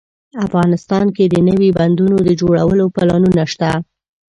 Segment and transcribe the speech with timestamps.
[0.45, 3.69] افغانستان کې د نوي بندونو د جوړولو پلانونه شته